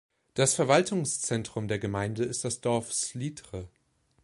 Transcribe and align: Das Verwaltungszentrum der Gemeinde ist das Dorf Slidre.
Das 0.33 0.55
Verwaltungszentrum 0.55 1.67
der 1.67 1.77
Gemeinde 1.77 2.23
ist 2.23 2.43
das 2.43 2.59
Dorf 2.59 2.91
Slidre. 2.91 3.67